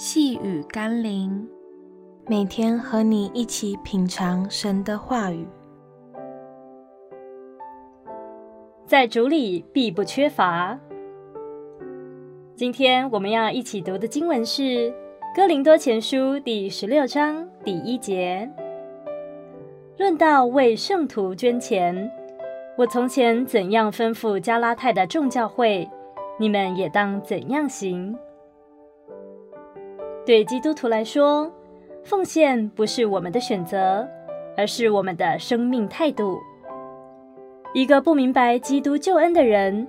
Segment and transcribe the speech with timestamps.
[0.00, 1.44] 细雨甘霖，
[2.28, 5.44] 每天和你一起品尝神的话语，
[8.86, 10.78] 在主里必不缺乏。
[12.54, 14.62] 今天我们要一起读的经文是
[15.34, 18.48] 《哥林多前书》第十六章第一节。
[19.96, 22.08] 论到为圣徒捐钱，
[22.76, 25.90] 我从前怎样吩咐加拉太的众教会，
[26.38, 28.16] 你们也当怎样行。
[30.28, 31.50] 对基督徒来说，
[32.04, 34.06] 奉献不是我们的选择，
[34.58, 36.38] 而是我们的生命态度。
[37.72, 39.88] 一个不明白基督救恩的人，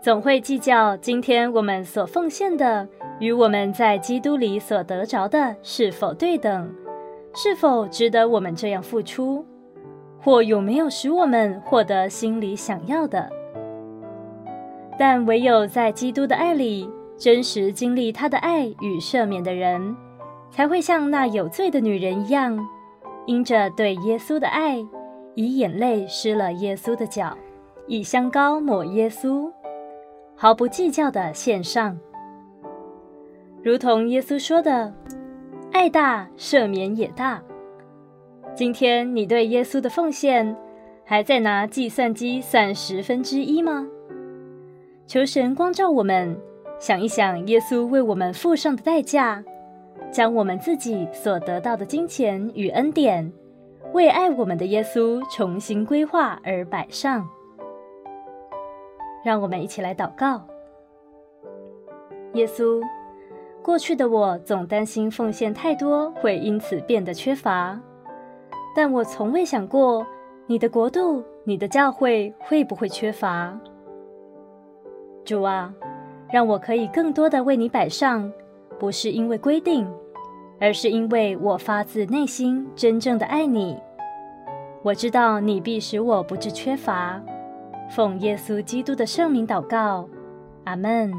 [0.00, 2.86] 总会计较今天我们所奉献的
[3.18, 6.72] 与我们在基督里所得着的是否对等，
[7.34, 9.44] 是否值得我们这样付出，
[10.20, 13.28] 或有没有使我们获得心里想要的。
[14.96, 16.88] 但唯有在基督的爱里，
[17.22, 19.94] 真实经历他的爱与赦免的人，
[20.50, 22.58] 才会像那有罪的女人一样，
[23.26, 24.84] 因着对耶稣的爱，
[25.36, 27.38] 以眼泪湿了耶稣的脚，
[27.86, 29.48] 以香膏抹耶稣，
[30.34, 31.96] 毫不计较的献上。
[33.62, 34.92] 如同耶稣说的
[35.70, 37.40] ：“爱大，赦免也大。”
[38.52, 40.56] 今天你对耶稣的奉献，
[41.04, 43.86] 还在拿计算机算十分之一吗？
[45.06, 46.36] 求神光照我们。
[46.82, 49.44] 想一想，耶稣为我们付上的代价，
[50.10, 53.32] 将我们自己所得到的金钱与恩典，
[53.92, 57.24] 为爱我们的耶稣重新规划而摆上。
[59.24, 60.44] 让我们一起来祷告：
[62.32, 62.82] 耶稣，
[63.62, 67.80] 过去的我总担心奉献太多会因此变得缺乏，
[68.74, 70.04] 但我从未想过
[70.48, 73.56] 你的国度、你的教会会不会缺乏。
[75.24, 75.72] 主啊。
[76.32, 78.32] 让我可以更多的为你摆上，
[78.78, 79.86] 不是因为规定，
[80.58, 83.78] 而是因为我发自内心真正的爱你。
[84.82, 87.20] 我知道你必使我不致缺乏。
[87.90, 90.08] 奉耶稣基督的圣名祷告，
[90.64, 91.12] 阿门。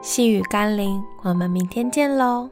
[0.00, 2.48] 细雨甘霖，我们明天见喽。